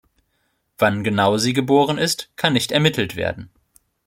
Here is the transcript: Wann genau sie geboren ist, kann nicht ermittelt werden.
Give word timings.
Wann 0.79 1.03
genau 1.03 1.37
sie 1.37 1.53
geboren 1.53 1.99
ist, 1.99 2.31
kann 2.35 2.53
nicht 2.53 2.71
ermittelt 2.71 3.15
werden. 3.15 3.51